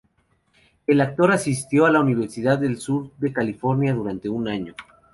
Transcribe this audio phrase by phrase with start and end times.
[0.87, 4.73] El actor asistió a la Universidad del Sur de California durante un año.